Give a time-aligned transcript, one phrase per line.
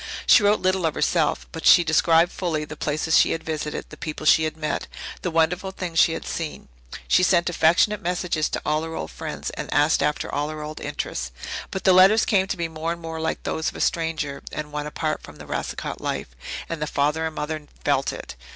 [0.25, 3.97] She wrote little of herself, but she described fully the places she had visited, the
[3.97, 4.87] people she had met,
[5.21, 6.69] the wonderful things she had seen.
[7.07, 10.81] She sent affectionate messages to all her old friends and asked after all her old
[10.81, 11.31] interests.
[11.69, 14.71] But the letters came to be more and more like those of a stranger and
[14.71, 16.29] one apart from the Racicot life,
[16.67, 18.35] and the father and mother felt it.